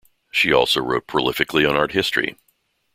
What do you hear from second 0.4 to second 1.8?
also wrote prolifically on